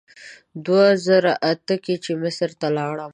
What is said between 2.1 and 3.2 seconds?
مصر ته لاړم.